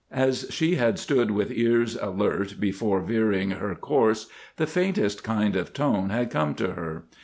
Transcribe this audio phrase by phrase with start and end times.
[0.09, 4.25] As she had stood with ears alert before veering her course,
[4.57, 7.03] the faintest kind of tone had come to her.